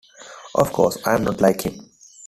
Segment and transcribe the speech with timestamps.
[0.55, 1.91] Of course I am not like him.